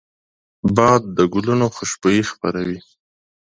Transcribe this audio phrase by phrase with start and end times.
[0.75, 2.79] باد د ګلونو خوشبويي خپروي